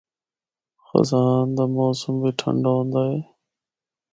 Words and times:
خزاں 0.85 1.35
دا 1.55 1.63
موسم 1.75 2.13
بھی 2.21 2.31
ٹھنڈا 2.39 2.71
ہوندا 2.75 3.01
اے۔ 3.09 3.17